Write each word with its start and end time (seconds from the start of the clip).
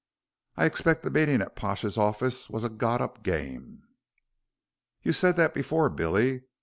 I 0.57 0.65
expect 0.65 1.03
the 1.03 1.11
meeting 1.11 1.43
at 1.43 1.55
Pash's 1.55 1.95
office 1.95 2.49
was 2.49 2.63
a 2.63 2.69
got 2.69 3.01
up 3.01 3.21
game." 3.21 3.83
"You 5.03 5.13
said 5.13 5.35
that 5.35 5.53
before, 5.53 5.91
Billy. 5.91 6.41